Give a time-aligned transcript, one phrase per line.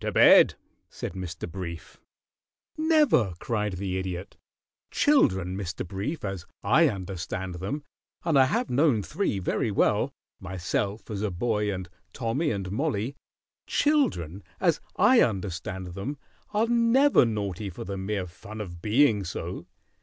[0.00, 0.56] "To bed,"
[0.90, 1.50] said Mr.
[1.50, 1.98] Brief.
[2.76, 4.36] "Never!" cried the Idiot.
[4.90, 5.88] "Children, Mr.
[5.88, 7.84] Brief, as I understand them
[8.22, 13.16] and I have known three very well; myself as a boy, and Tommy and Mollie
[13.66, 16.18] children, as I understand them,
[16.50, 19.66] are never naughty for the mere fun of being so.